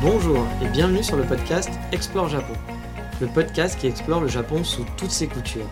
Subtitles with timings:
[0.00, 2.52] Bonjour et bienvenue sur le podcast Explore Japon.
[3.20, 5.68] Le podcast qui explore le Japon sous toutes ses coutures.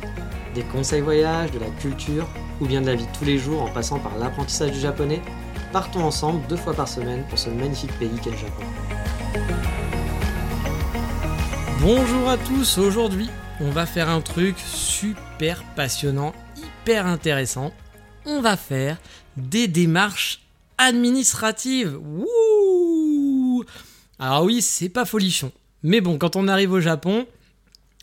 [0.53, 2.27] Des conseils voyages, de la culture
[2.61, 5.23] ou bien de la vie de tous les jours en passant par l'apprentissage du japonais,
[5.73, 8.65] partons ensemble deux fois par semaine pour ce magnifique pays qu'est le Japon.
[11.81, 13.31] Bonjour à tous, aujourd'hui
[13.61, 17.73] on va faire un truc super passionnant, hyper intéressant.
[18.25, 18.97] On va faire
[19.37, 20.41] des démarches
[20.79, 21.97] administratives.
[21.97, 22.56] Wouh
[24.19, 25.53] Alors oui, c'est pas folichon.
[25.83, 27.27] Mais bon, quand on arrive au Japon,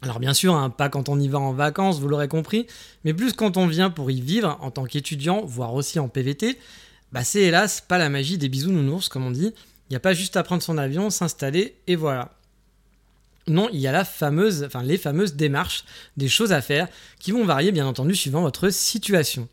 [0.01, 2.67] alors bien sûr, hein, pas quand on y va en vacances, vous l'aurez compris,
[3.03, 6.59] mais plus quand on vient pour y vivre en tant qu'étudiant, voire aussi en PVT,
[7.11, 9.53] bah c'est hélas pas la magie des bisous nounours comme on dit.
[9.89, 12.31] Il n'y a pas juste à prendre son avion, s'installer et voilà.
[13.47, 15.83] Non, il y a la fameuse, enfin les fameuses démarches,
[16.15, 16.87] des choses à faire
[17.19, 19.47] qui vont varier bien entendu suivant votre situation.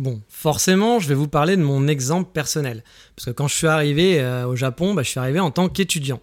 [0.00, 2.82] Bon, forcément, je vais vous parler de mon exemple personnel,
[3.14, 5.68] parce que quand je suis arrivé euh, au Japon, bah, je suis arrivé en tant
[5.68, 6.20] qu'étudiant.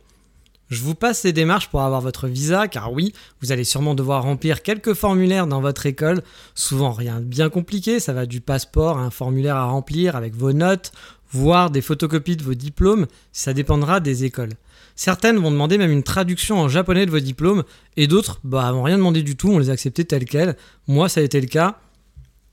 [0.70, 4.24] Je vous passe les démarches pour avoir votre visa, car oui, vous allez sûrement devoir
[4.24, 6.22] remplir quelques formulaires dans votre école,
[6.54, 10.36] souvent rien de bien compliqué, ça va du passeport à un formulaire à remplir avec
[10.36, 10.92] vos notes,
[11.32, 14.54] voire des photocopies de vos diplômes, ça dépendra des écoles.
[14.96, 17.64] Certaines vont demander même une traduction en japonais de vos diplômes,
[17.96, 20.58] et d'autres, bah, vont rien demander du tout, on les a acceptés tels quels.
[20.88, 21.80] Moi, ça a été le cas.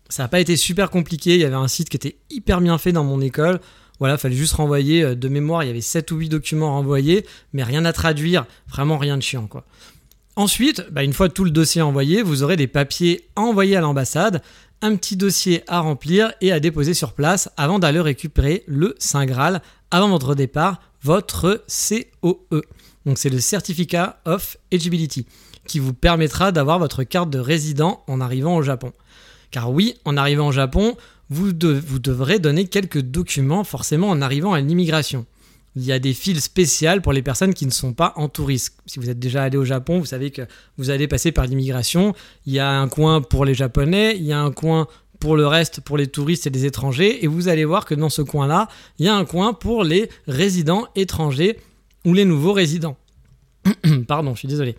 [0.09, 2.78] Ça n'a pas été super compliqué, il y avait un site qui était hyper bien
[2.78, 3.61] fait dans mon école.
[3.98, 7.27] Voilà, fallait juste renvoyer euh, de mémoire, il y avait 7 ou 8 documents renvoyés,
[7.53, 9.64] mais rien à traduire, vraiment rien de chiant quoi.
[10.36, 13.80] Ensuite, bah, une fois tout le dossier envoyé, vous aurez des papiers à envoyer à
[13.80, 14.41] l'ambassade,
[14.83, 19.27] un petit dossier à remplir et à déposer sur place avant d'aller récupérer le Saint
[19.27, 19.61] Graal
[19.91, 22.63] avant votre départ votre COE.
[23.07, 25.27] Donc c'est le Certificate of Eligibility
[25.67, 28.92] qui vous permettra d'avoir votre carte de résident en arrivant au Japon.
[29.51, 30.97] Car oui, en arrivant au Japon,
[31.31, 35.27] vous, devrez donner quelques documents forcément en arrivant à l'immigration.
[35.77, 38.75] Il y a des files spéciales pour les personnes qui ne sont pas en tourisme.
[38.86, 40.42] Si vous êtes déjà allé au Japon, vous savez que
[40.77, 42.14] vous allez passer par l'immigration.
[42.47, 44.89] Il y a un coin pour les Japonais, il y a un coin
[45.20, 47.25] pour le reste, pour les touristes et les étrangers.
[47.25, 50.09] Et vous allez voir que dans ce coin-là, il y a un coin pour les
[50.27, 51.59] résidents étrangers
[52.05, 52.97] ou les nouveaux résidents.
[54.09, 54.77] Pardon, je suis désolé.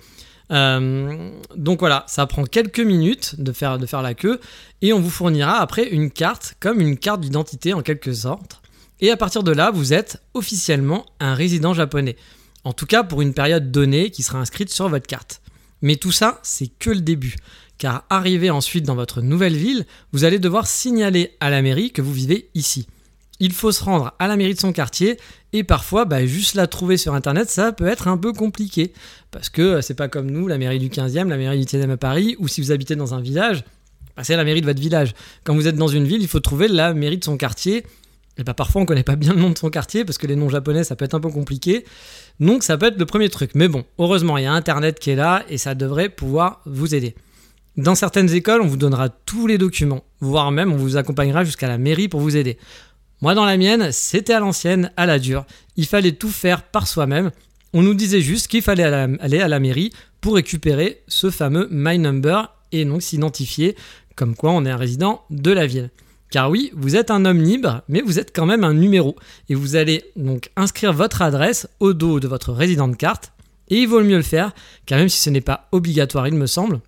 [0.52, 4.40] Euh, donc voilà, ça prend quelques minutes de faire, de faire la queue
[4.82, 8.62] et on vous fournira après une carte, comme une carte d'identité en quelque sorte.
[9.00, 12.16] Et à partir de là, vous êtes officiellement un résident japonais.
[12.64, 15.42] En tout cas pour une période donnée qui sera inscrite sur votre carte.
[15.82, 17.36] Mais tout ça, c'est que le début
[17.80, 22.04] car arrivé ensuite dans votre nouvelle ville, vous allez devoir signaler à la mairie que
[22.04, 22.86] vous vivez ici.
[23.40, 25.18] Il faut se rendre à la mairie de son quartier
[25.54, 28.94] et parfois bah, juste la trouver sur internet ça peut être un peu compliqué
[29.32, 31.90] parce que euh, c'est pas comme nous la mairie du 15e, la mairie du 10e
[31.90, 33.64] à Paris ou si vous habitez dans un village,
[34.18, 35.14] bah, c'est la mairie de votre village.
[35.44, 37.86] Quand vous êtes dans une ville, il faut trouver la mairie de son quartier.
[38.38, 40.36] Et bah, parfois on connaît pas bien le nom de son quartier parce que les
[40.36, 41.86] noms japonais ça peut être un peu compliqué.
[42.40, 43.52] Donc ça peut être le premier truc.
[43.56, 46.94] Mais bon, heureusement il y a internet qui est là et ça devrait pouvoir vous
[46.94, 47.16] aider.
[47.78, 51.70] Dans certaines écoles, on vous donnera tous les documents, voire même on vous accompagnera jusqu'à
[51.70, 52.58] la mairie pour vous aider.
[53.22, 55.46] Moi, dans la mienne, c'était à l'ancienne, à la dure.
[55.76, 57.32] Il fallait tout faire par soi-même.
[57.74, 59.92] On nous disait juste qu'il fallait aller à la mairie
[60.22, 63.76] pour récupérer ce fameux My Number et donc s'identifier
[64.16, 65.90] comme quoi on est un résident de la ville.
[66.32, 69.16] Car oui, vous êtes un homme libre, mais vous êtes quand même un numéro.
[69.50, 73.32] Et vous allez donc inscrire votre adresse au dos de votre résident de carte.
[73.70, 74.54] Et il vaut mieux le faire,
[74.86, 76.80] car même si ce n'est pas obligatoire, il me semble,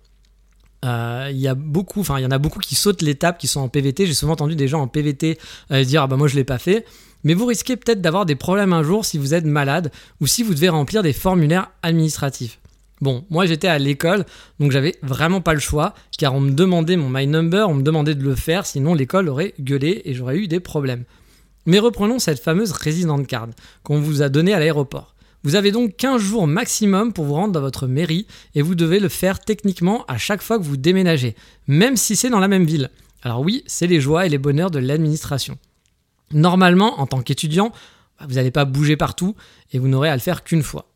[0.84, 3.46] euh, il y a beaucoup, enfin il y en a beaucoup qui sautent l'étape, qui
[3.46, 4.06] sont en PVT.
[4.06, 5.38] J'ai souvent entendu des gens en PVT
[5.70, 6.84] euh, dire ah bah moi je l'ai pas fait.
[7.24, 10.42] Mais vous risquez peut-être d'avoir des problèmes un jour si vous êtes malade ou si
[10.42, 12.58] vous devez remplir des formulaires administratifs.
[13.00, 14.24] Bon, moi j'étais à l'école,
[14.60, 17.82] donc j'avais vraiment pas le choix, car on me demandait mon My Number, on me
[17.82, 21.04] demandait de le faire, sinon l'école aurait gueulé et j'aurais eu des problèmes.
[21.66, 23.48] Mais reprenons cette fameuse résidente card
[23.82, 25.11] qu'on vous a donnée à l'aéroport.
[25.44, 29.00] Vous avez donc 15 jours maximum pour vous rendre dans votre mairie et vous devez
[29.00, 31.34] le faire techniquement à chaque fois que vous déménagez,
[31.66, 32.90] même si c'est dans la même ville.
[33.22, 35.58] Alors oui, c'est les joies et les bonheurs de l'administration.
[36.32, 37.72] Normalement, en tant qu'étudiant,
[38.18, 39.34] bah, vous n'allez pas bouger partout
[39.72, 40.88] et vous n'aurez à le faire qu'une fois.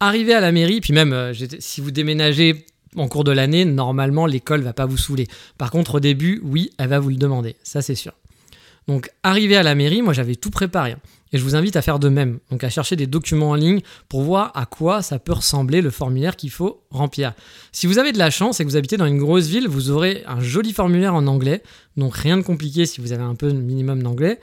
[0.00, 2.64] Arrivé à la mairie, puis même euh, si vous déménagez
[2.96, 5.26] en cours de l'année, normalement l'école va pas vous saouler.
[5.58, 8.12] Par contre, au début, oui, elle va vous le demander, ça c'est sûr.
[8.88, 10.92] Donc arrivé à la mairie, moi j'avais tout préparé.
[10.92, 10.98] hein.
[11.32, 13.80] Et je vous invite à faire de même, donc à chercher des documents en ligne
[14.08, 17.34] pour voir à quoi ça peut ressembler le formulaire qu'il faut remplir.
[17.70, 19.90] Si vous avez de la chance et que vous habitez dans une grosse ville, vous
[19.90, 21.62] aurez un joli formulaire en anglais,
[21.98, 24.40] donc rien de compliqué si vous avez un peu minimum d'anglais.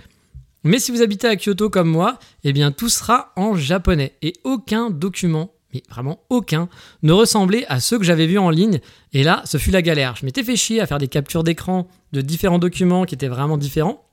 [0.63, 4.33] Mais si vous habitez à Kyoto comme moi, eh bien tout sera en japonais et
[4.43, 6.69] aucun document, mais vraiment aucun,
[7.01, 8.79] ne ressemblait à ceux que j'avais vus en ligne.
[9.13, 10.15] Et là, ce fut la galère.
[10.15, 13.57] Je m'étais fait chier à faire des captures d'écran de différents documents qui étaient vraiment
[13.57, 14.04] différents.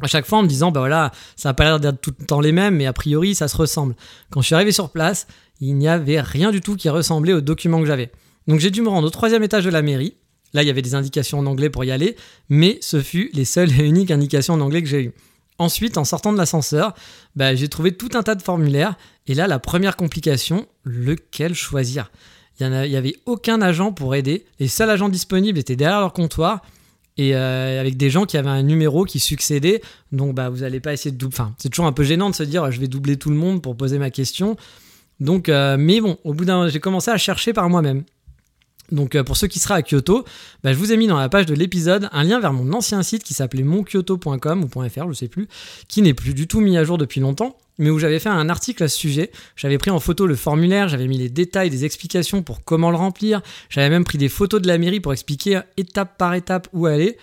[0.00, 2.26] À chaque fois en me disant, bah voilà, ça n'a pas l'air d'être tout le
[2.26, 3.94] temps les mêmes, mais a priori ça se ressemble.
[4.30, 5.26] Quand je suis arrivé sur place,
[5.60, 8.10] il n'y avait rien du tout qui ressemblait aux documents que j'avais.
[8.48, 10.16] Donc j'ai dû me rendre au troisième étage de la mairie.
[10.52, 12.16] Là, il y avait des indications en anglais pour y aller,
[12.48, 15.12] mais ce fut les seules et uniques indications en anglais que j'ai eues.
[15.58, 16.94] Ensuite, en sortant de l'ascenseur,
[17.36, 18.96] bah, j'ai trouvé tout un tas de formulaires.
[19.26, 22.10] Et là, la première complication, lequel choisir?
[22.60, 24.44] Il n'y avait aucun agent pour aider.
[24.60, 26.62] Les seuls agents disponibles étaient derrière leur comptoir
[27.16, 29.82] et euh, avec des gens qui avaient un numéro qui succédait.
[30.12, 31.36] Donc, bah, vous n'allez pas essayer de doubler.
[31.36, 33.62] Enfin, c'est toujours un peu gênant de se dire je vais doubler tout le monde
[33.62, 34.56] pour poser ma question.
[35.20, 38.04] Donc, euh, mais bon, au bout d'un, j'ai commencé à chercher par moi-même.
[38.90, 40.24] Donc euh, pour ceux qui seraient à Kyoto,
[40.62, 43.02] bah, je vous ai mis dans la page de l'épisode un lien vers mon ancien
[43.02, 45.48] site qui s'appelait monkyoto.com ou .fr, je sais plus,
[45.88, 48.48] qui n'est plus du tout mis à jour depuis longtemps, mais où j'avais fait un
[48.48, 49.30] article à ce sujet.
[49.56, 52.96] J'avais pris en photo le formulaire, j'avais mis les détails, des explications pour comment le
[52.96, 56.86] remplir, j'avais même pris des photos de la mairie pour expliquer étape par étape où
[56.86, 57.16] aller.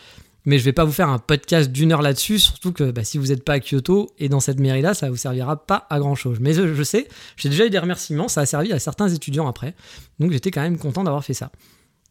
[0.46, 3.20] Mais je vais pas vous faire un podcast d'une heure là-dessus, surtout que bah, si
[3.20, 6.40] vous n'êtes pas à Kyoto et dans cette mairie-là, ça vous servira pas à grand-chose.
[6.42, 7.08] Mais je, je sais,
[7.38, 9.76] j'ai déjà eu des remerciements, ça a servi à certains étudiants après,
[10.20, 11.52] donc j'étais quand même content d'avoir fait ça.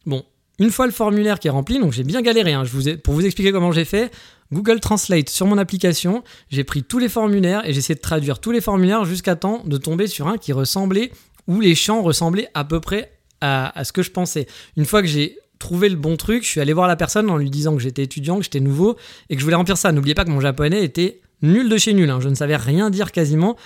[0.05, 0.23] Bon,
[0.59, 2.95] une fois le formulaire qui est rempli, donc j'ai bien galéré, hein, je vous ai,
[2.95, 4.11] pour vous expliquer comment j'ai fait,
[4.51, 8.39] Google Translate sur mon application, j'ai pris tous les formulaires et j'ai essayé de traduire
[8.39, 11.11] tous les formulaires jusqu'à temps de tomber sur un qui ressemblait,
[11.47, 14.47] où les champs ressemblaient à peu près à, ce que je pensais.
[14.77, 17.37] Une fois que j'ai trouvé le bon truc, je suis allé voir la personne en
[17.37, 18.97] lui disant que j'étais étudiant, que j'étais nouveau
[19.29, 19.91] et que je voulais remplir ça.
[19.91, 22.19] N'oubliez pas que mon japonais était nul de chez nul, hein.
[22.19, 23.57] je ne savais rien dire quasiment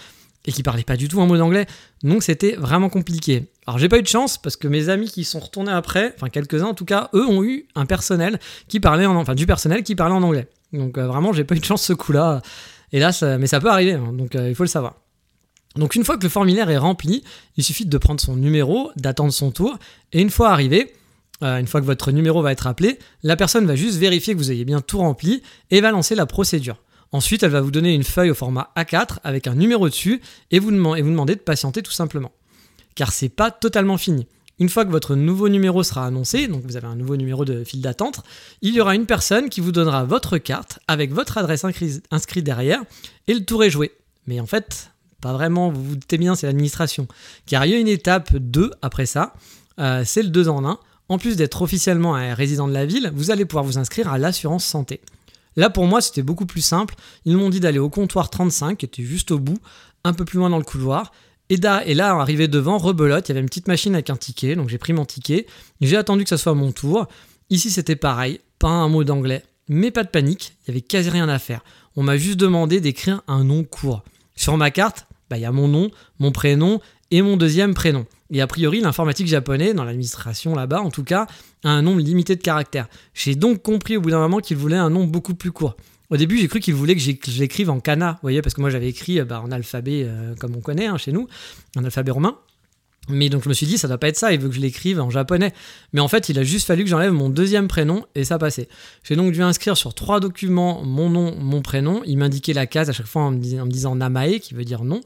[0.46, 1.66] et qui parlait pas du tout un mot d'anglais,
[2.04, 3.50] donc c'était vraiment compliqué.
[3.66, 6.30] Alors j'ai pas eu de chance parce que mes amis qui sont retournés après, enfin
[6.30, 9.84] quelques-uns en tout cas, eux ont eu un personnel qui parlait en, enfin du personnel
[9.84, 10.48] qui parlait en anglais.
[10.78, 12.42] Donc euh, vraiment j'ai pas eu de chance ce coup-là.
[12.92, 14.96] Et là, ça, mais ça peut arriver, hein, donc euh, il faut le savoir.
[15.76, 17.24] Donc une fois que le formulaire est rempli,
[17.58, 19.78] il suffit de prendre son numéro, d'attendre son tour,
[20.14, 20.94] et une fois arrivé,
[21.44, 24.40] euh, une fois que votre numéro va être appelé, la personne va juste vérifier que
[24.40, 26.78] vous ayez bien tout rempli et va lancer la procédure.
[27.12, 30.60] Ensuite, elle va vous donner une feuille au format A4 avec un numéro dessus et
[30.60, 32.32] vous, et vous demander de patienter tout simplement.
[32.96, 34.28] Car c'est pas totalement fini.
[34.60, 37.64] Une fois que votre nouveau numéro sera annoncé, donc vous avez un nouveau numéro de
[37.64, 38.22] file d'attente,
[38.62, 41.66] il y aura une personne qui vous donnera votre carte avec votre adresse
[42.12, 42.82] inscrite derrière
[43.28, 43.92] et le tour est joué.
[44.28, 44.92] Mais en fait,
[45.22, 47.08] pas vraiment, vous vous doutez bien, c'est l'administration.
[47.46, 49.34] Car il y a une étape 2 après ça,
[49.80, 50.80] euh, c'est le 2 en 1.
[51.10, 54.18] En plus d'être officiellement un résident de la ville, vous allez pouvoir vous inscrire à
[54.18, 55.02] l'assurance santé.
[55.58, 58.86] Là pour moi c'était beaucoup plus simple, ils m'ont dit d'aller au comptoir 35 qui
[58.86, 59.58] était juste au bout,
[60.04, 61.12] un peu plus loin dans le couloir,
[61.50, 64.56] et, et là arrivé devant, rebelote, il y avait une petite machine avec un ticket,
[64.56, 65.46] donc j'ai pris mon ticket,
[65.82, 67.08] j'ai attendu que ça soit mon tour,
[67.50, 71.10] ici c'était pareil, pas un mot d'anglais, mais pas de panique, il y avait quasi
[71.10, 71.64] rien à faire,
[71.96, 74.04] on m'a juste demandé d'écrire un nom court.
[74.36, 75.90] Sur ma carte, bah, il y a mon nom,
[76.20, 76.82] mon prénom
[77.12, 78.06] et mon deuxième prénom.
[78.32, 81.28] Et a priori, l'informatique japonais, dans l'administration là-bas en tout cas,
[81.64, 82.88] a un nombre limité de caractères.
[83.14, 85.78] J'ai donc compris au bout d'un moment qu'il voulait un nom beaucoup plus court.
[86.10, 88.62] Au début, j'ai cru qu'il voulait que je l'écrive en kana, vous voyez, parce que
[88.62, 91.28] moi j'avais écrit bah, en alphabet euh, comme on connaît hein, chez nous,
[91.76, 92.38] en alphabet romain.
[93.08, 94.60] Mais donc je me suis dit, ça doit pas être ça, il veut que je
[94.60, 95.54] l'écrive en japonais.
[95.94, 98.68] Mais en fait, il a juste fallu que j'enlève mon deuxième prénom et ça passait.
[99.04, 102.02] J'ai donc dû inscrire sur trois documents mon nom, mon prénom.
[102.06, 105.02] Il m'indiquait la case à chaque fois en me, disant, Namae, qui veut dire non,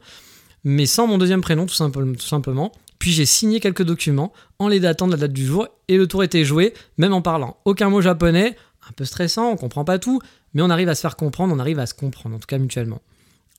[0.64, 2.72] mais sans mon deuxième prénom tout, tout simplement.
[3.00, 6.06] Puis j'ai signé quelques documents en les datant de la date du jour et le
[6.06, 8.56] tour était joué, même en parlant aucun mot japonais,
[8.88, 10.22] un peu stressant, on comprend pas tout,
[10.54, 12.58] mais on arrive à se faire comprendre, on arrive à se comprendre, en tout cas
[12.58, 13.02] mutuellement.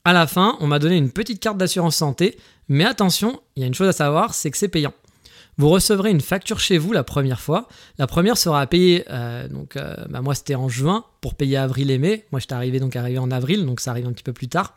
[0.03, 2.37] À la fin, on m'a donné une petite carte d'assurance santé,
[2.69, 4.93] mais attention, il y a une chose à savoir, c'est que c'est payant.
[5.57, 7.67] Vous recevrez une facture chez vous la première fois.
[7.99, 11.57] La première sera à payer, euh, donc euh, bah moi c'était en juin pour payer
[11.57, 12.25] avril et mai.
[12.31, 14.75] Moi j'étais arrivé donc arrivé en avril, donc ça arrive un petit peu plus tard.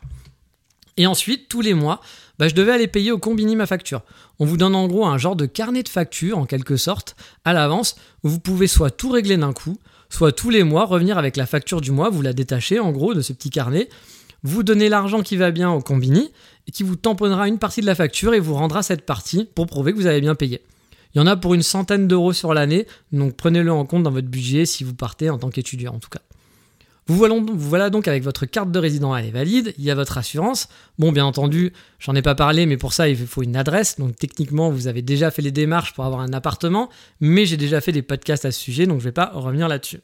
[0.97, 2.01] Et ensuite, tous les mois,
[2.39, 4.01] bah, je devais aller payer au combini ma facture.
[4.39, 7.53] On vous donne en gros un genre de carnet de facture, en quelque sorte, à
[7.53, 9.77] l'avance, où vous pouvez soit tout régler d'un coup,
[10.09, 13.13] soit tous les mois revenir avec la facture du mois, vous la détachez en gros
[13.13, 13.89] de ce petit carnet,
[14.43, 16.31] vous donnez l'argent qui va bien au combini,
[16.67, 19.67] et qui vous tamponnera une partie de la facture et vous rendra cette partie pour
[19.67, 20.61] prouver que vous avez bien payé.
[21.13, 24.11] Il y en a pour une centaine d'euros sur l'année, donc prenez-le en compte dans
[24.11, 26.21] votre budget si vous partez en tant qu'étudiant en tout cas.
[27.07, 30.17] Vous voilà, donc avec votre carte de résident, elle est valide, il y a votre
[30.17, 30.67] assurance.
[30.97, 33.99] Bon, bien entendu, j'en ai pas parlé, mais pour ça, il faut une adresse.
[33.99, 37.79] Donc techniquement, vous avez déjà fait les démarches pour avoir un appartement, mais j'ai déjà
[37.79, 40.01] fait des podcasts à ce sujet, donc je vais pas revenir là-dessus.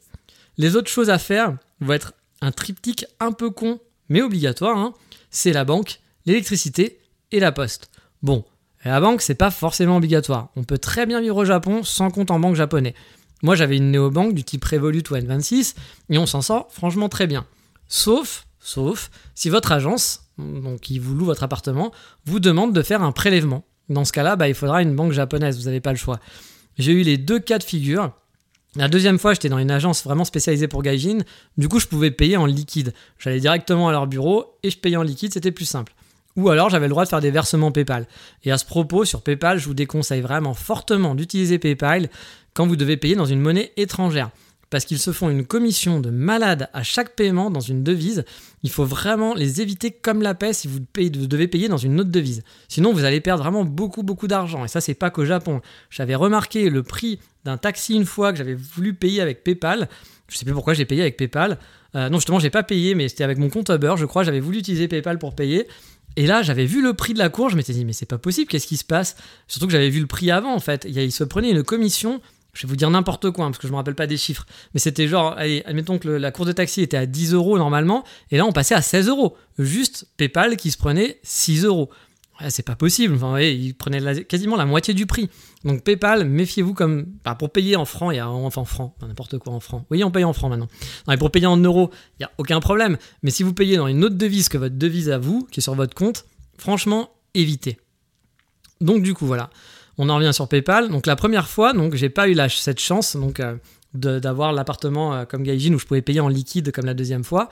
[0.58, 4.94] Les autres choses à faire vont être un triptyque un peu con, mais obligatoire, hein.
[5.30, 7.00] c'est la banque, l'électricité
[7.32, 7.90] et la poste.
[8.22, 8.44] Bon,
[8.84, 10.50] la banque, c'est pas forcément obligatoire.
[10.54, 12.94] On peut très bien vivre au Japon sans compte en banque japonais.
[13.42, 15.74] Moi, j'avais une néobanque du type Revolut ou N26
[16.10, 17.44] et on s'en sort franchement très bien.
[17.88, 21.92] Sauf, sauf si votre agence, donc qui vous loue votre appartement,
[22.24, 23.64] vous demande de faire un prélèvement.
[23.88, 26.20] Dans ce cas-là, bah, il faudra une banque japonaise, vous n'avez pas le choix.
[26.78, 28.12] J'ai eu les deux cas de figure.
[28.76, 31.18] La deuxième fois, j'étais dans une agence vraiment spécialisée pour Gaijin.
[31.58, 32.94] Du coup, je pouvais payer en liquide.
[33.18, 35.92] J'allais directement à leur bureau et je payais en liquide, c'était plus simple.
[36.36, 38.06] Ou alors j'avais le droit de faire des versements PayPal.
[38.44, 42.08] Et à ce propos, sur PayPal, je vous déconseille vraiment fortement d'utiliser PayPal
[42.54, 44.30] quand vous devez payer dans une monnaie étrangère.
[44.70, 48.24] Parce qu'ils se font une commission de malade à chaque paiement dans une devise.
[48.62, 52.10] Il faut vraiment les éviter comme la paix si vous, devez payer dans une autre
[52.10, 52.42] devise.
[52.68, 54.64] Sinon, vous allez perdre vraiment beaucoup, beaucoup d'argent.
[54.64, 55.60] Et ça, c'est pas qu'au Japon.
[55.90, 59.90] J'avais remarqué le prix d'un taxi une fois que j'avais voulu payer avec PayPal.
[60.28, 61.58] Je sais plus pourquoi j'ai payé avec PayPal.
[61.94, 64.22] Euh, non, justement, j'ai pas payé, mais c'était avec mon compte Uber, je crois.
[64.22, 65.68] J'avais voulu utiliser PayPal pour payer.
[66.16, 68.18] Et là, j'avais vu le prix de la cour, je m'étais dit, mais c'est pas
[68.18, 69.16] possible, qu'est-ce qui se passe?
[69.48, 70.86] Surtout que j'avais vu le prix avant, en fait.
[70.88, 72.20] Il se prenait une commission,
[72.52, 74.46] je vais vous dire n'importe quoi, hein, parce que je me rappelle pas des chiffres,
[74.74, 78.04] mais c'était genre, allez, admettons que la course de taxi était à 10 euros normalement,
[78.30, 79.36] et là, on passait à 16 euros.
[79.58, 81.90] Juste PayPal qui se prenait 6 euros
[82.48, 83.14] c'est pas possible.
[83.14, 85.28] Enfin, ils prenaient quasiment la moitié du prix.
[85.64, 88.94] Donc PayPal, méfiez-vous comme bah, pour payer en francs, il y a enfin en francs,
[89.00, 89.84] n'importe quoi en francs.
[89.90, 90.68] Oui, on paye en francs maintenant.
[91.06, 92.96] Non, pour payer en euros, il y a aucun problème.
[93.22, 95.62] Mais si vous payez dans une autre devise que votre devise à vous, qui est
[95.62, 96.24] sur votre compte,
[96.58, 97.78] franchement, évitez.
[98.80, 99.50] Donc du coup, voilà.
[100.02, 100.88] On en revient sur PayPal.
[100.88, 103.54] Donc la première fois, donc j'ai pas eu cette chance donc euh,
[103.94, 107.50] d'avoir l'appartement euh, comme Gaijin où je pouvais payer en liquide comme la deuxième fois.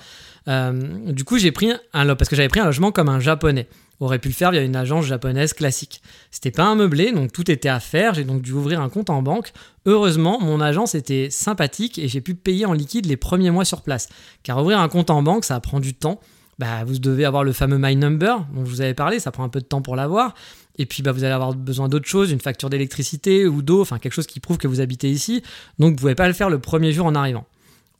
[0.48, 3.68] Euh, du coup, j'ai pris un parce que j'avais pris un logement comme un japonais
[4.00, 6.02] aurait pu le faire via une agence japonaise classique.
[6.30, 8.14] C'était pas un meublé, donc tout était à faire.
[8.14, 9.52] J'ai donc dû ouvrir un compte en banque.
[9.86, 13.82] Heureusement, mon agence était sympathique et j'ai pu payer en liquide les premiers mois sur
[13.82, 14.08] place.
[14.42, 16.18] Car ouvrir un compte en banque, ça prend du temps.
[16.58, 19.44] Bah, vous devez avoir le fameux My Number dont je vous avais parlé, ça prend
[19.44, 20.34] un peu de temps pour l'avoir.
[20.78, 23.98] Et puis bah, vous allez avoir besoin d'autre chose, une facture d'électricité ou d'eau, enfin
[23.98, 25.42] quelque chose qui prouve que vous habitez ici.
[25.78, 27.46] Donc vous ne pouvez pas le faire le premier jour en arrivant.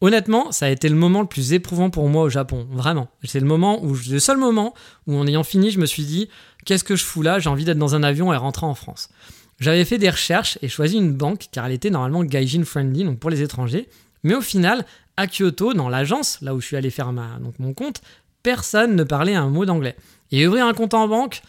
[0.03, 3.09] Honnêtement, ça a été le moment le plus éprouvant pour moi au Japon, vraiment.
[3.23, 4.73] C'est le moment où, le seul moment
[5.07, 6.31] où, en ayant fini, je me suis dit,
[6.65, 7.39] qu'est-ce que je fous là?
[7.39, 9.11] J'ai envie d'être dans un avion et rentrer en France.
[9.59, 13.19] J'avais fait des recherches et choisi une banque car elle était normalement gaijin friendly, donc
[13.19, 13.91] pour les étrangers.
[14.23, 14.87] Mais au final,
[15.19, 18.01] à Kyoto, dans l'agence, là où je suis allé faire ma, donc mon compte,
[18.43, 19.97] personne ne parlait un mot d'anglais.
[20.33, 21.43] Et ouvrir un compte en banque,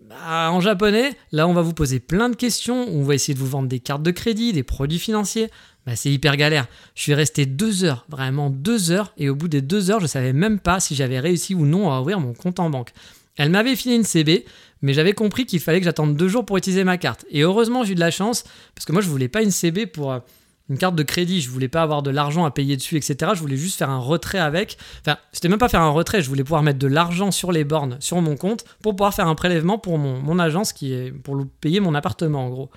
[0.00, 3.38] bah, en japonais, là on va vous poser plein de questions, on va essayer de
[3.38, 5.50] vous vendre des cartes de crédit, des produits financiers.
[5.86, 6.66] Bah, c'est hyper galère.
[6.94, 10.06] Je suis resté deux heures, vraiment deux heures, et au bout des deux heures, je
[10.06, 12.92] savais même pas si j'avais réussi ou non à ouvrir mon compte en banque.
[13.36, 14.44] Elle m'avait filé une CB,
[14.82, 17.24] mais j'avais compris qu'il fallait que j'attende deux jours pour utiliser ma carte.
[17.30, 19.86] Et heureusement, j'ai eu de la chance, parce que moi, je voulais pas une CB
[19.86, 20.18] pour euh,
[20.68, 23.32] une carte de crédit, je voulais pas avoir de l'argent à payer dessus, etc.
[23.34, 24.78] Je voulais juste faire un retrait avec.
[25.00, 27.64] Enfin, c'était même pas faire un retrait, je voulais pouvoir mettre de l'argent sur les
[27.64, 31.12] bornes, sur mon compte, pour pouvoir faire un prélèvement pour mon, mon agence, qui est
[31.12, 32.70] pour payer mon appartement, en gros.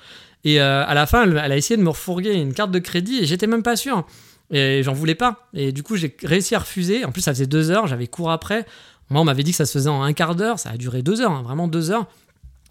[0.43, 3.19] Et euh, à la fin, elle, a essayé de me refourguer une carte de crédit
[3.19, 4.05] et j'étais même pas sûr.
[4.51, 5.47] Et j'en voulais pas.
[5.53, 7.05] Et du coup, j'ai réussi à refuser.
[7.05, 8.65] En plus, ça faisait deux heures, j'avais cours après.
[9.09, 10.59] Moi, on m'avait dit que ça se faisait en un quart d'heure.
[10.59, 12.07] Ça a duré deux heures, hein, vraiment deux heures.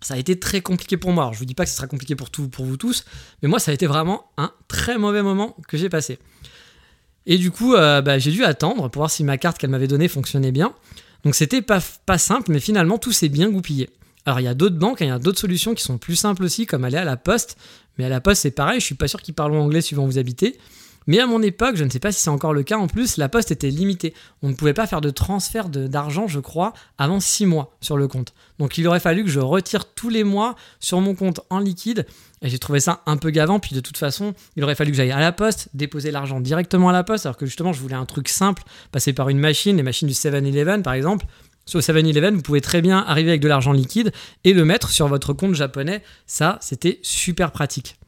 [0.00, 1.25] Ça a été très compliqué pour moi.
[1.25, 3.05] Alors, je vous dis pas que ce sera compliqué pour, tout, pour vous tous,
[3.43, 6.19] mais moi, ça a été vraiment un très mauvais moment que j'ai passé.
[7.26, 9.88] Et du coup, euh, bah, j'ai dû attendre pour voir si ma carte qu'elle m'avait
[9.88, 10.73] donnée fonctionnait bien.
[11.25, 13.90] Donc, c'était pas, pas simple, mais finalement, tout s'est bien goupillé.
[14.28, 16.14] Alors il y a d'autres banques, hein, il y a d'autres solutions qui sont plus
[16.14, 17.57] simples aussi, comme aller à la poste.
[17.97, 20.07] Mais à la poste, c'est pareil, je suis pas sûr qu'ils parlent anglais suivant où
[20.07, 20.59] vous habitez.
[21.09, 23.17] Mais à mon époque, je ne sais pas si c'est encore le cas en plus,
[23.17, 24.12] la poste était limitée.
[24.43, 28.07] On ne pouvait pas faire de transfert d'argent, je crois, avant 6 mois sur le
[28.09, 28.35] compte.
[28.59, 32.07] Donc il aurait fallu que je retire tous les mois sur mon compte en liquide.
[32.43, 33.59] Et j'ai trouvé ça un peu gavant.
[33.59, 36.91] Puis de toute façon, il aurait fallu que j'aille à la poste, déposer l'argent directement
[36.91, 38.62] à la poste, alors que justement, je voulais un truc simple,
[38.93, 41.25] passer par une machine, les machines du 7-Eleven par exemple.
[41.65, 44.12] Sur 7-Eleven, vous pouvez très bien arriver avec de l'argent liquide
[44.45, 46.03] et le mettre sur votre compte japonais.
[46.27, 47.99] Ça, c'était super pratique.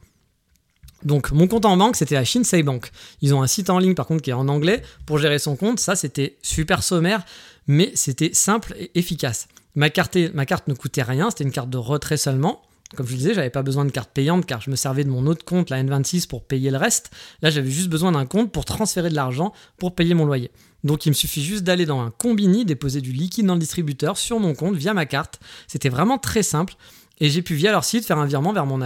[1.03, 2.91] Donc mon compte en banque, c'était la Shinsei Bank.
[3.21, 5.55] Ils ont un site en ligne par contre qui est en anglais pour gérer son
[5.55, 5.79] compte.
[5.79, 7.25] Ça, c'était super sommaire,
[7.67, 9.47] mais c'était simple et efficace.
[9.75, 12.61] Ma carte, ne coûtait rien, c'était une carte de retrait seulement.
[12.95, 15.09] Comme je vous disais, j'avais pas besoin de carte payante car je me servais de
[15.09, 17.09] mon autre compte, la N26, pour payer le reste.
[17.41, 20.51] Là, j'avais juste besoin d'un compte pour transférer de l'argent pour payer mon loyer.
[20.83, 24.17] Donc il me suffit juste d'aller dans un combini, déposer du liquide dans le distributeur
[24.17, 25.39] sur mon compte via ma carte.
[25.67, 26.73] C'était vraiment très simple.
[27.21, 28.81] Et j'ai pu via leur site faire un virement vers mon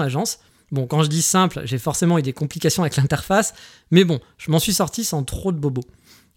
[0.00, 0.38] agence.
[0.72, 3.54] Bon, quand je dis simple, j'ai forcément eu des complications avec l'interface,
[3.90, 5.84] mais bon, je m'en suis sorti sans trop de bobos.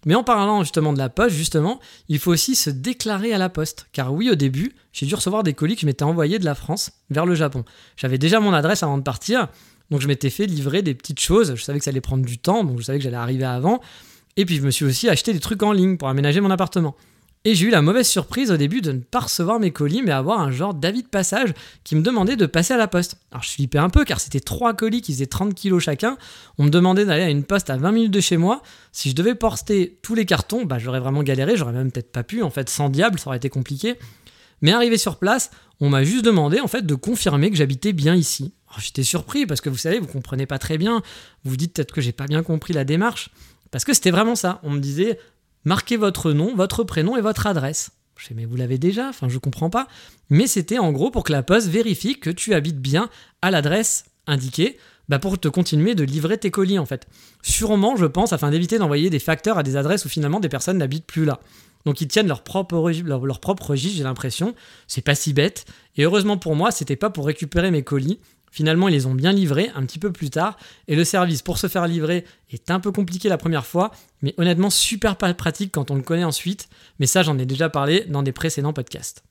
[0.06, 3.48] Mais en parlant justement de la poste, justement, il faut aussi se déclarer à la
[3.48, 3.86] poste.
[3.92, 6.54] Car oui, au début, j'ai dû recevoir des colis que je m'étais envoyés de la
[6.54, 7.64] France vers le Japon.
[7.96, 9.48] J'avais déjà mon adresse avant de partir,
[9.90, 11.54] donc je m'étais fait livrer des petites choses.
[11.54, 13.80] Je savais que ça allait prendre du temps, donc je savais que j'allais arriver avant.
[14.36, 16.96] Et puis je me suis aussi acheté des trucs en ligne pour aménager mon appartement.
[17.46, 20.10] Et j'ai eu la mauvaise surprise au début de ne pas recevoir mes colis, mais
[20.10, 21.54] avoir un genre d'avis de passage
[21.84, 23.16] qui me demandait de passer à la poste.
[23.30, 26.18] Alors je flippais un peu car c'était trois colis qui faisaient 30 kilos chacun.
[26.58, 28.62] On me demandait d'aller à une poste à 20 minutes de chez moi.
[28.92, 32.24] Si je devais porter tous les cartons, bah, j'aurais vraiment galéré, j'aurais même peut-être pas
[32.24, 32.42] pu.
[32.42, 33.94] En fait, sans diable, ça aurait été compliqué.
[34.60, 38.14] Mais arrivé sur place, on m'a juste demandé en fait de confirmer que j'habitais bien
[38.14, 38.52] ici.
[38.78, 40.96] J'étais surpris parce que vous savez, vous comprenez pas très bien.
[41.44, 43.30] Vous vous dites peut-être que j'ai pas bien compris la démarche.
[43.70, 44.60] Parce que c'était vraiment ça.
[44.62, 45.18] On me disait
[45.64, 47.92] marquez votre nom, votre prénom et votre adresse.
[48.16, 49.88] Je sais, mais vous l'avez déjà, enfin je comprends pas.
[50.28, 53.08] Mais c'était en gros pour que la poste vérifie que tu habites bien
[53.40, 54.76] à l'adresse indiquée,
[55.08, 57.06] bah pour te continuer de livrer tes colis en fait.
[57.42, 60.78] Sûrement, je pense, afin d'éviter d'envoyer des facteurs à des adresses où finalement des personnes
[60.78, 61.40] n'habitent plus là.
[61.86, 64.54] Donc ils tiennent leur propre, leur, leur propre registre, j'ai l'impression.
[64.86, 65.64] C'est pas si bête.
[65.96, 69.32] Et heureusement pour moi, c'était pas pour récupérer mes colis, Finalement, ils les ont bien
[69.32, 72.80] livrés un petit peu plus tard, et le service pour se faire livrer est un
[72.80, 73.92] peu compliqué la première fois,
[74.22, 78.04] mais honnêtement super pratique quand on le connaît ensuite, mais ça j'en ai déjà parlé
[78.08, 79.24] dans des précédents podcasts.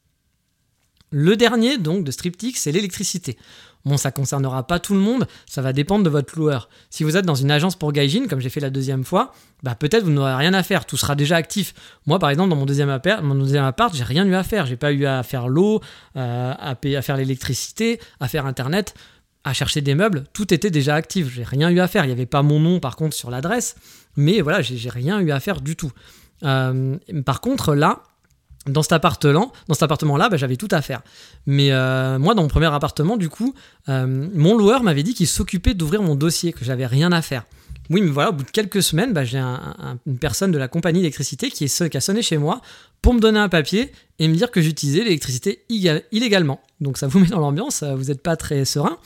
[1.11, 3.37] Le dernier donc de Striptix, c'est l'électricité.
[3.85, 6.69] Bon, ça concernera pas tout le monde, ça va dépendre de votre loueur.
[6.89, 9.73] Si vous êtes dans une agence pour Gaijin, comme j'ai fait la deuxième fois, bah
[9.73, 11.73] peut-être vous n'aurez rien à faire, tout sera déjà actif.
[12.05, 14.65] Moi, par exemple, dans mon deuxième appart, mon deuxième j'ai rien eu à faire.
[14.65, 15.81] J'ai pas eu à faire l'eau,
[16.17, 18.95] euh, à, à faire l'électricité, à faire Internet,
[19.45, 20.25] à chercher des meubles.
[20.33, 21.33] Tout était déjà actif.
[21.33, 22.03] J'ai rien eu à faire.
[22.03, 23.75] Il n'y avait pas mon nom, par contre, sur l'adresse,
[24.17, 25.91] mais voilà, j'ai rien eu à faire du tout.
[26.43, 28.03] Euh, par contre, là,
[28.65, 31.01] dans cet appartement, dans cet appartement-là, bah, j'avais tout à faire.
[31.45, 33.53] Mais euh, moi, dans mon premier appartement, du coup,
[33.87, 37.43] euh, mon loueur m'avait dit qu'il s'occupait d'ouvrir mon dossier, que j'avais rien à faire.
[37.89, 40.99] Oui, mais voilà, au bout de quelques semaines, bah, j'ai une personne de la compagnie
[40.99, 42.61] d'électricité qui, qui a sonné chez moi
[43.01, 46.61] pour me donner un papier et me dire que j'utilisais l'électricité illégalement.
[46.81, 48.97] Donc ça vous met dans l'ambiance, vous n'êtes pas très serein.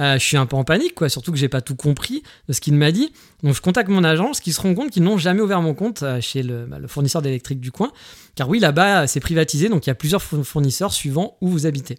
[0.00, 2.52] Euh, je suis un peu en panique, quoi, surtout que j'ai pas tout compris de
[2.52, 3.12] ce qu'il m'a dit.
[3.42, 6.02] Donc je contacte mon agence qui se rend compte qu'ils n'ont jamais ouvert mon compte
[6.02, 7.92] euh, chez le, bah, le fournisseur d'électrique du coin.
[8.34, 11.98] Car oui, là-bas, c'est privatisé, donc il y a plusieurs fournisseurs suivant où vous habitez.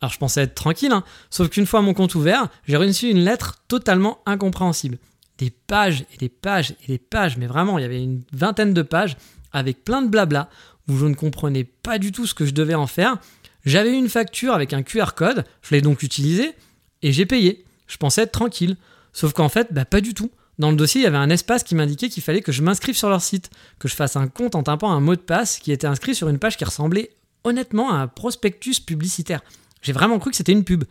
[0.00, 3.24] Alors je pensais être tranquille, hein, sauf qu'une fois mon compte ouvert, j'ai reçu une
[3.24, 4.98] lettre totalement incompréhensible
[5.38, 8.74] des pages et des pages et des pages, mais vraiment, il y avait une vingtaine
[8.74, 9.16] de pages
[9.52, 10.48] avec plein de blabla
[10.88, 13.18] où je ne comprenais pas du tout ce que je devais en faire.
[13.64, 16.52] J'avais une facture avec un QR code, je l'ai donc utilisé
[17.02, 17.64] et j'ai payé.
[17.86, 18.76] Je pensais être tranquille.
[19.12, 20.30] Sauf qu'en fait, bah, pas du tout.
[20.58, 22.96] Dans le dossier, il y avait un espace qui m'indiquait qu'il fallait que je m'inscrive
[22.96, 25.72] sur leur site, que je fasse un compte en tapant un mot de passe qui
[25.72, 27.10] était inscrit sur une page qui ressemblait
[27.42, 29.40] honnêtement à un prospectus publicitaire.
[29.82, 30.84] J'ai vraiment cru que c'était une pub.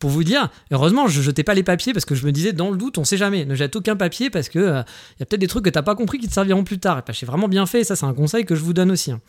[0.00, 2.70] Pour vous dire, heureusement, je jetais pas les papiers parce que je me disais, dans
[2.70, 3.44] le doute, on sait jamais.
[3.44, 4.82] Ne jette aucun papier parce que il euh,
[5.20, 7.02] y a peut-être des trucs que t'as pas compris qui te serviront plus tard.
[7.06, 7.80] Et j'ai vraiment bien fait.
[7.80, 9.12] Et ça, c'est un conseil que je vous donne aussi.
[9.12, 9.20] Hein.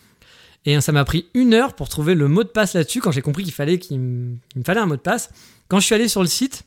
[0.66, 3.22] Et ça m'a pris une heure pour trouver le mot de passe là-dessus quand j'ai
[3.22, 5.30] compris qu'il fallait qu'il me fallait un mot de passe.
[5.68, 6.64] Quand je suis allé sur le site,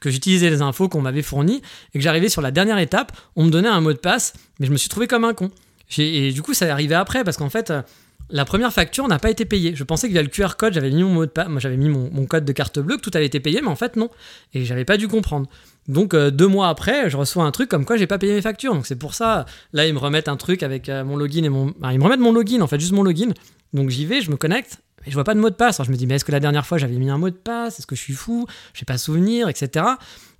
[0.00, 1.62] que j'utilisais les infos qu'on m'avait fournies
[1.94, 4.66] et que j'arrivais sur la dernière étape, on me donnait un mot de passe, mais
[4.66, 5.50] je me suis trouvé comme un con.
[5.98, 7.82] Et du coup, ça arrivé après parce qu'en fait, euh,
[8.30, 9.74] la première facture n'a pas été payée.
[9.74, 11.76] Je pensais que via le QR code, j'avais mis mon mot de passe, moi j'avais
[11.76, 14.10] mis mon, code de carte bleue, que tout avait été payé, mais en fait non.
[14.54, 15.48] Et j'avais pas dû comprendre.
[15.88, 18.42] Donc euh, deux mois après, je reçois un truc comme quoi j'ai pas payé mes
[18.42, 18.74] factures.
[18.74, 21.48] Donc c'est pour ça, là ils me remettent un truc avec euh, mon login et
[21.48, 23.32] mon, ils me remettent mon login en fait, juste mon login.
[23.72, 24.78] Donc j'y vais, je me connecte.
[25.06, 25.80] Et je vois pas de mot de passe.
[25.80, 27.34] Alors je me dis, mais est-ce que la dernière fois j'avais mis un mot de
[27.34, 27.78] passe?
[27.78, 28.46] Est-ce que je suis fou?
[28.72, 29.84] J'ai pas souvenir, etc.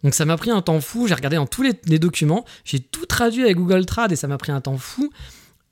[0.03, 1.07] Donc ça m'a pris un temps fou.
[1.07, 2.47] J'ai regardé dans tous les documents.
[2.65, 5.11] J'ai tout traduit avec Google Trad et ça m'a pris un temps fou.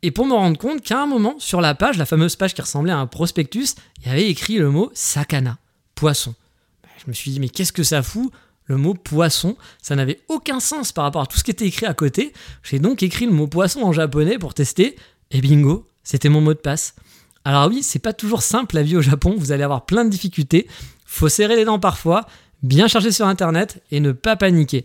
[0.03, 2.61] Et pour me rendre compte qu'à un moment, sur la page, la fameuse page qui
[2.61, 5.59] ressemblait à un prospectus, il y avait écrit le mot sakana,
[5.95, 6.35] poisson.
[6.83, 8.33] Ben, je me suis dit, mais qu'est-ce que ça fout
[8.67, 11.87] le mot poisson, ça n'avait aucun sens par rapport à tout ce qui était écrit
[11.87, 12.33] à côté.
[12.63, 14.97] J'ai donc écrit le mot poisson en japonais pour tester,
[15.31, 16.95] et bingo, c'était mon mot de passe.
[17.45, 20.11] Alors oui, c'est pas toujours simple la vie au Japon, vous allez avoir plein de
[20.11, 20.69] difficultés,
[21.05, 22.27] faut serrer les dents parfois,
[22.63, 24.85] bien chercher sur internet et ne pas paniquer.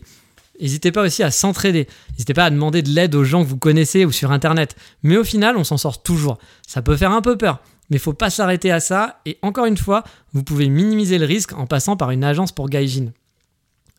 [0.60, 1.86] N'hésitez pas aussi à s'entraider.
[2.12, 4.76] N'hésitez pas à demander de l'aide aux gens que vous connaissez ou sur Internet.
[5.02, 6.38] Mais au final, on s'en sort toujours.
[6.66, 9.20] Ça peut faire un peu peur, mais il faut pas s'arrêter à ça.
[9.26, 12.68] Et encore une fois, vous pouvez minimiser le risque en passant par une agence pour
[12.68, 13.12] gaijin.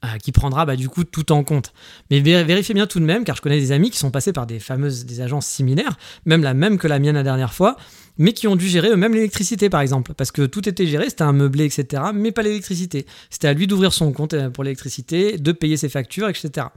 [0.05, 1.73] Euh, qui prendra bah, du coup tout en compte.
[2.09, 4.47] Mais vérifiez bien tout de même, car je connais des amis qui sont passés par
[4.47, 7.75] des fameuses agences similaires, même la même que la mienne la dernière fois,
[8.17, 11.23] mais qui ont dû gérer eux-mêmes l'électricité par exemple, parce que tout était géré, c'était
[11.23, 13.05] un meublé, etc., mais pas l'électricité.
[13.29, 16.67] C'était à lui d'ouvrir son compte euh, pour l'électricité, de payer ses factures, etc.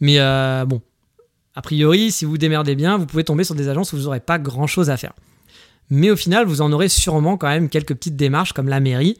[0.00, 0.82] Mais euh, bon,
[1.54, 4.20] a priori, si vous démerdez bien, vous pouvez tomber sur des agences où vous n'aurez
[4.20, 5.14] pas grand-chose à faire.
[5.88, 9.16] Mais au final, vous en aurez sûrement quand même quelques petites démarches comme la mairie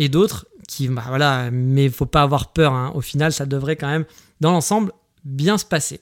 [0.00, 2.72] et d'autres qui, bah, voilà, mais il faut pas avoir peur.
[2.72, 2.92] Hein.
[2.94, 4.04] Au final, ça devrait quand même,
[4.40, 4.92] dans l'ensemble,
[5.24, 5.98] bien se passer.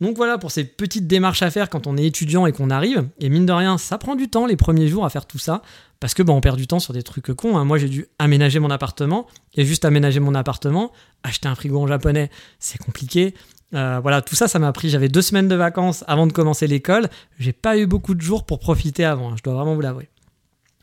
[0.00, 3.06] Donc voilà pour ces petites démarches à faire quand on est étudiant et qu'on arrive.
[3.20, 5.60] Et mine de rien, ça prend du temps les premiers jours à faire tout ça.
[6.00, 7.58] Parce que bah, on perd du temps sur des trucs cons.
[7.58, 7.64] Hein.
[7.64, 9.26] Moi j'ai dû aménager mon appartement.
[9.54, 10.92] Et juste aménager mon appartement,
[11.22, 13.34] acheter un frigo en japonais, c'est compliqué.
[13.74, 14.88] Euh, voilà, tout ça, ça m'a pris.
[14.88, 17.08] J'avais deux semaines de vacances avant de commencer l'école.
[17.38, 20.08] J'ai pas eu beaucoup de jours pour profiter avant, hein, je dois vraiment vous l'avouer.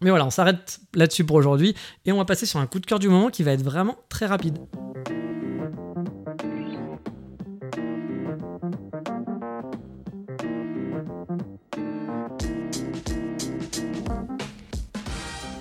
[0.02, 2.86] Mais voilà, on s'arrête là-dessus pour aujourd'hui et on va passer sur un coup de
[2.86, 4.58] cœur du moment qui va être vraiment très rapide.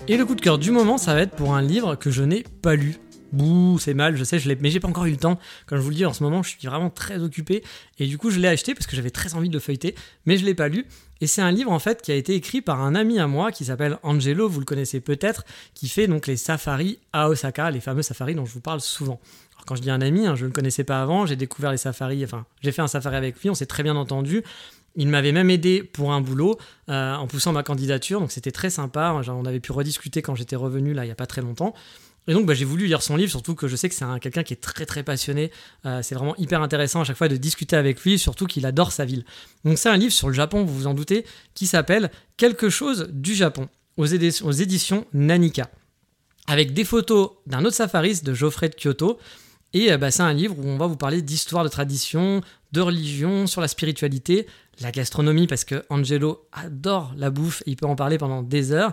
[0.07, 2.23] Et le coup de cœur du moment, ça va être pour un livre que je
[2.23, 2.99] n'ai pas lu.
[3.79, 5.39] C'est mal, je sais, je l'ai, mais j'ai pas encore eu le temps.
[5.67, 7.63] Comme je vous le dis, en ce moment, je suis vraiment très occupé.
[7.99, 9.95] Et du coup, je l'ai acheté parce que j'avais très envie de le feuilleter,
[10.27, 10.87] mais je l'ai pas lu.
[11.21, 13.53] Et c'est un livre en fait qui a été écrit par un ami à moi
[13.53, 15.45] qui s'appelle Angelo, vous le connaissez peut-être,
[15.75, 19.21] qui fait donc les safaris à Osaka, les fameux safaris dont je vous parle souvent.
[19.55, 21.71] Alors, quand je dis un ami, hein, je ne le connaissais pas avant, j'ai découvert
[21.71, 24.43] les safaris, enfin, j'ai fait un safari avec lui, on s'est très bien entendu.
[24.97, 26.57] Il m'avait même aidé pour un boulot
[26.89, 29.21] euh, en poussant ma candidature, donc c'était très sympa.
[29.29, 31.75] On avait pu rediscuter quand j'étais revenu là il n'y a pas très longtemps.
[32.27, 34.43] Et donc bah, j'ai voulu lire son livre, surtout que je sais que c'est quelqu'un
[34.43, 35.51] qui est très très passionné.
[35.85, 38.93] Euh, c'est vraiment hyper intéressant à chaque fois de discuter avec lui, surtout qu'il adore
[38.93, 39.25] sa ville.
[39.65, 43.09] Donc c'est un livre sur le Japon, vous vous en doutez, qui s'appelle Quelque chose
[43.13, 45.71] du Japon, aux, éditions, éditions Nanika.
[46.47, 49.19] Avec des photos d'un autre safariste de Geoffrey de Kyoto.
[49.73, 52.41] Et euh, bah, c'est un livre où on va vous parler d'histoire, de tradition,
[52.73, 54.47] de religion, sur la spiritualité,
[54.81, 58.73] la gastronomie, parce que Angelo adore la bouffe, et il peut en parler pendant des
[58.73, 58.93] heures.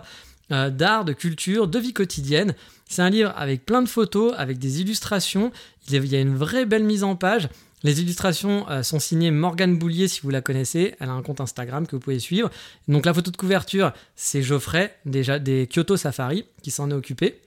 [0.52, 2.54] Euh, d'art, de culture, de vie quotidienne.
[2.86, 5.50] C'est un livre avec plein de photos, avec des illustrations.
[5.88, 7.48] Il y a une vraie belle mise en page.
[7.84, 10.94] Les illustrations euh, sont signées Morgane Boulier, si vous la connaissez.
[11.00, 12.50] Elle a un compte Instagram que vous pouvez suivre.
[12.86, 17.40] Donc la photo de couverture, c'est Geoffrey, déjà des Kyoto Safari, qui s'en est occupé.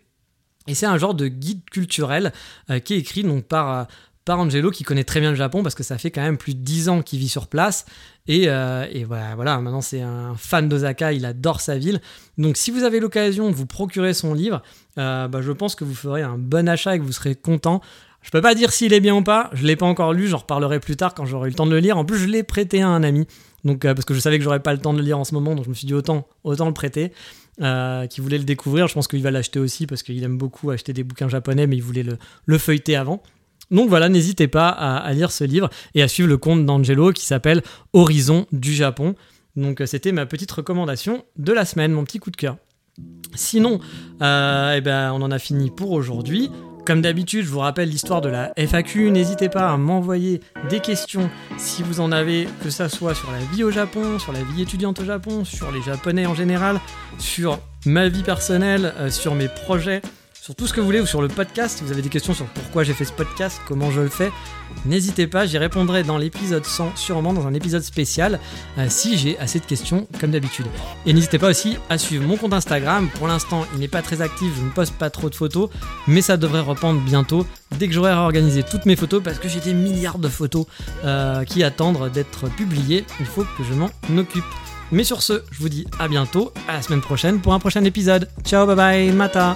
[0.67, 2.33] Et c'est un genre de guide culturel
[2.71, 3.87] euh, qui est écrit donc par,
[4.25, 6.55] par Angelo qui connaît très bien le Japon parce que ça fait quand même plus
[6.55, 7.85] de 10 ans qu'il vit sur place.
[8.27, 12.01] Et, euh, voilà, maintenant c'est un fan d'Osaka, il adore sa ville.
[12.39, 14.63] Donc si vous avez l'occasion de vous procurer son livre,
[14.97, 17.81] euh, bah, je pense que vous ferez un bon achat et que vous serez content.
[18.23, 20.37] Je peux pas dire s'il est bien ou pas, je l'ai pas encore lu, j'en
[20.37, 21.95] reparlerai plus tard quand j'aurai eu le temps de le lire.
[21.99, 23.27] En plus, je l'ai prêté à un ami,
[23.63, 25.23] donc euh, parce que je savais que j'aurais pas le temps de le lire en
[25.23, 27.11] ce moment, donc je me suis dit autant, autant le prêter.
[28.09, 30.93] qui voulait le découvrir, je pense qu'il va l'acheter aussi parce qu'il aime beaucoup acheter
[30.93, 32.05] des bouquins japonais, mais il voulait
[32.47, 33.21] le feuilleter avant.
[33.71, 37.25] Donc voilà, n'hésitez pas à, lire ce livre et à suivre le compte d'Angelo qui
[37.25, 37.61] s'appelle
[37.93, 39.15] Horizon du Japon.
[39.55, 42.57] Donc euh, c'était ma petite recommandation de la semaine, mon petit coup de cœur.
[43.33, 43.79] Sinon,
[44.21, 46.49] euh, eh ben, on en a fini pour aujourd'hui.
[46.85, 49.09] Comme d'habitude, je vous rappelle l'histoire de la FAQ.
[49.09, 53.39] N'hésitez pas à m'envoyer des questions si vous en avez, que ça soit sur la
[53.39, 56.79] vie au Japon, sur la vie étudiante au Japon, sur les Japonais en général,
[57.17, 60.03] sur ma vie personnelle, euh, sur mes projets
[60.45, 61.79] sur tout ce que vous voulez ou sur le podcast.
[61.79, 64.31] Si vous avez des questions sur pourquoi j'ai fait ce podcast, comment je le fais,
[64.85, 68.39] n'hésitez pas, j'y répondrai dans l'épisode 100, sûrement dans un épisode spécial,
[68.77, 70.67] euh, si j'ai assez de questions comme d'habitude.
[71.07, 73.09] Et n'hésitez pas aussi à suivre mon compte Instagram.
[73.15, 75.71] Pour l'instant, il n'est pas très actif, je ne poste pas trop de photos,
[76.07, 77.47] mais ça devrait reprendre bientôt,
[77.79, 80.67] dès que j'aurai réorganisé toutes mes photos, parce que j'ai des milliards de photos
[81.05, 83.03] euh, qui attendent d'être publiées.
[83.19, 84.45] Il faut que je m'en occupe.
[84.91, 87.83] Mais sur ce, je vous dis à bientôt, à la semaine prochaine pour un prochain
[87.83, 88.29] épisode.
[88.43, 89.55] Ciao, bye bye, mata